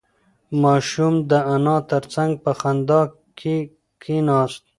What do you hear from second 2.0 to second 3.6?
څنگ په خندا کې